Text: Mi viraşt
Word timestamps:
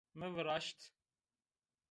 Mi 0.17 0.27
viraşt 0.35 0.79